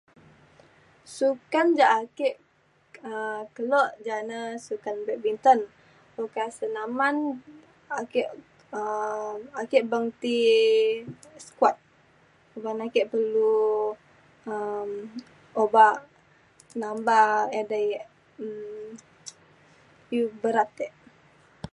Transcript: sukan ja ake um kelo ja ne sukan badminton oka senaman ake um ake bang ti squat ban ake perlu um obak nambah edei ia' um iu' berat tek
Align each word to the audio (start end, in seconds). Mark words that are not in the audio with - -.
sukan 1.15 1.67
ja 1.79 1.87
ake 2.01 2.27
um 3.09 3.39
kelo 3.55 3.81
ja 4.07 4.17
ne 4.29 4.39
sukan 4.65 4.97
badminton 5.07 5.59
oka 6.23 6.43
senaman 6.57 7.15
ake 8.01 8.21
um 8.79 9.39
ake 9.61 9.77
bang 9.91 10.07
ti 10.21 10.35
squat 11.45 11.75
ban 12.63 12.79
ake 12.87 13.01
perlu 13.11 13.57
um 14.53 14.91
obak 15.63 15.95
nambah 16.81 17.29
edei 17.59 17.85
ia' 17.95 18.07
um 18.43 18.89
iu' 20.15 20.33
berat 20.41 20.69
tek 20.77 20.91